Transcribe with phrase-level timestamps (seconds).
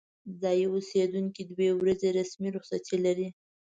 [0.41, 3.27] ځايي اوسیدونکي دوې ورځې رسمي رخصتي لري.